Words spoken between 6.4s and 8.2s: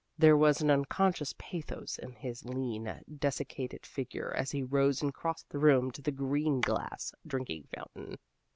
glass drinking fountain.